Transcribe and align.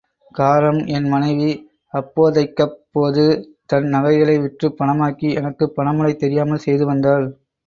காரணம் 0.35 0.79
என் 0.89 1.07
மனைவி 1.07 1.49
அப்போதைக்கப்போது 1.93 3.25
தன் 3.65 3.87
நகைகளை 3.87 4.39
விற்றுப் 4.39 4.77
பணமாக்கி 4.79 5.29
எனக்குப் 5.35 5.75
பணமுடை 5.77 6.15
தெரியாமல் 6.15 6.65
செய்து 6.65 6.85
வந்தாள். 6.85 7.27